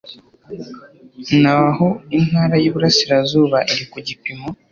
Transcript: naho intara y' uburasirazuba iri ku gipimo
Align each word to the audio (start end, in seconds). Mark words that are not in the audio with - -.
naho 1.41 1.87
intara 2.17 2.55
y' 2.63 2.69
uburasirazuba 2.69 3.57
iri 3.71 3.85
ku 3.91 3.97
gipimo 4.07 4.47